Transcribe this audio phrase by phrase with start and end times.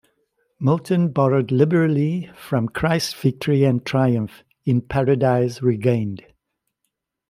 [0.59, 6.23] Milton borrowed liberally from "Christ's Victory and Triumph" in "Paradise Regained".